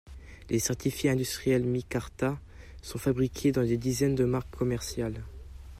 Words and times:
Les 0.49 0.57
stratifiés 0.57 1.11
industriels 1.11 1.63
Micarta 1.63 2.39
sont 2.81 2.97
fabriqués 2.97 3.51
dans 3.51 3.61
des 3.63 3.77
dizaines 3.77 4.15
de 4.15 4.25
marques 4.25 4.49
commerciales. 4.57 5.21